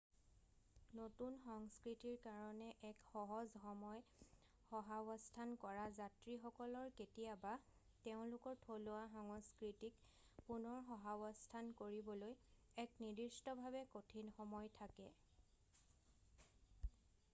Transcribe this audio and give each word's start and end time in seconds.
নতুন 0.99 1.33
সংস্কৃতিৰ 1.49 2.15
কাৰণে 2.21 2.67
এক 2.87 3.01
সহজ 3.09 3.57
সময় 3.63 3.99
সহাৱস্থান 4.69 5.51
কৰা 5.65 5.83
যাত্ৰীসকলৰ 5.99 6.89
কেতিয়াবা 7.01 7.51
তেওঁলোকৰ 8.07 8.57
থলুৱা 8.67 9.03
সংস্কৃতিক 9.17 10.01
পুনৰ 10.47 10.81
সহাৱস্থান 10.89 11.69
কৰিবলৈ 11.83 12.33
এক 12.87 12.97
নিদিষ্টভাৱে 13.07 13.85
কঠিন 13.95 14.33
সময় 14.41 14.73
থাকে৷ 14.81 16.91